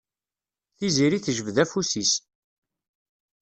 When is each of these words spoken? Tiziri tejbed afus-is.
Tiziri 0.77 1.19
tejbed 1.25 1.57
afus-is. 1.63 2.13